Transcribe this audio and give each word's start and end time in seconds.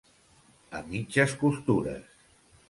A 0.79 0.81
mitges 0.87 1.37
costures. 1.43 2.19